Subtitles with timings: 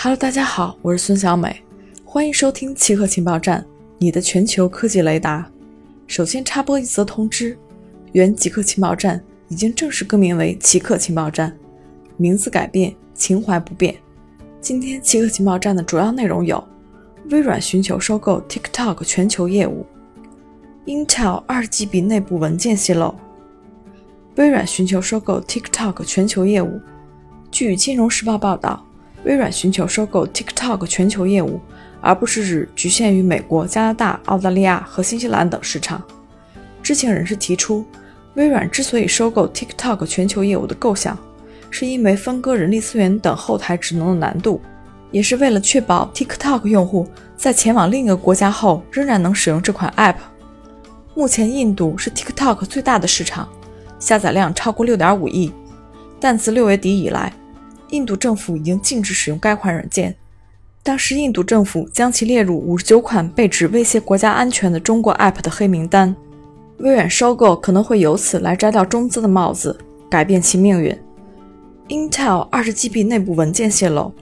[0.00, 1.60] Hello，大家好，我是孙小美，
[2.04, 3.66] 欢迎收听奇客情报站，
[3.98, 5.50] 你的全球科技雷达。
[6.06, 7.58] 首先插播一则通知：
[8.12, 11.52] 原极客情报站已经正式更名为奇客情报站，
[12.16, 13.92] 名字改变，情怀不变。
[14.60, 16.62] 今天奇客情报站的主要内容有：
[17.30, 19.84] 微软寻求收购 TikTok 全球业务
[20.86, 23.12] ；Intel 2GB 内部文件泄露；
[24.36, 26.80] 微软寻求收购 TikTok 全球业务。
[27.50, 28.86] 据《金融时报》报道，
[29.28, 31.60] 微软寻求收购 TikTok 全球业务，
[32.00, 36.02] 而不是只局限于美国、加拿大、澳大利亚和新西兰等市场。
[36.82, 37.84] 知情人士提出，
[38.36, 41.16] 微软之所以收购 TikTok 全球业务的构想，
[41.70, 44.62] 是因为分割人力资源等后台职能的难度，
[45.10, 50.16] 也是为了确保 TikTok 用户在前往另一个国家后仍然能使用这款 App。
[51.14, 53.46] 目前，印度是 TikTok 最大的市场，
[53.98, 55.52] 下载量超过6.5亿。
[56.18, 57.30] 但自六月底以来，
[57.90, 60.14] 印度政府已经禁止使用该款软件。
[60.82, 66.14] 当时，印度政府将其列入五十九款被指威胁国家安全的中国 App 的黑名单。
[66.78, 70.96] 微软收购可能会由此来摘掉中资的帽子，改变其命运。
[71.88, 74.12] Intel 二十 GB 内部文件泄露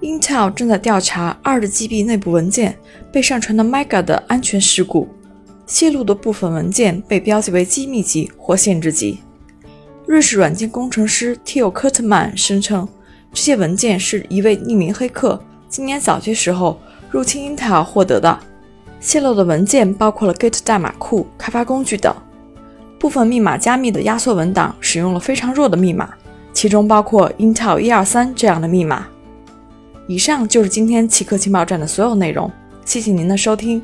[0.00, 2.76] ，Intel 正在调查二十 GB 内部文件
[3.12, 5.08] 被上传到 Mega 的安全事故。
[5.66, 9.20] 泄露的部分文件被标记为机密级或限制级。
[10.06, 12.88] 瑞士软件工程师 Till Kurtman 声称，
[13.32, 18.38] 这些文件是一位匿名黑客今年早些时候入侵 Intel 获得的。
[19.00, 22.14] 泄露的文件包括了 Git 代码库、开发工具等。
[23.00, 26.08] 部分密码加密的压缩文档使用了非常弱的密码，
[26.52, 29.06] 其中包括 Intel 一二三这样的密码。
[30.06, 32.50] 以上就是今天奇客情报站的所有内容，
[32.84, 33.82] 谢谢您的收听。